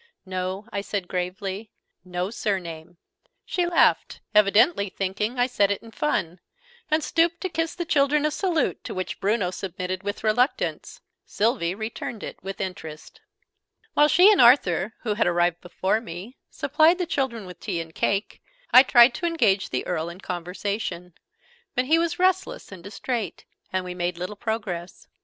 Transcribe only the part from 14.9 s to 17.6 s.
(who had arrived before me) supplied the children with